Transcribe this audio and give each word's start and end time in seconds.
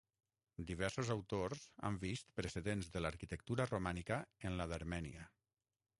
Diversos 0.69 1.11
autors 1.15 1.67
han 1.89 1.99
vist 2.05 2.33
precedents 2.41 2.91
de 2.97 3.03
l'arquitectura 3.07 3.69
romànica 3.71 4.19
en 4.51 4.59
la 4.63 4.71
d'Armènia. 4.73 5.29